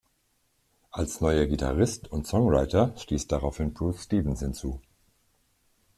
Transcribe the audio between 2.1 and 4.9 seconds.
Songwriter stieß daraufhin Bruce Stephens hinzu.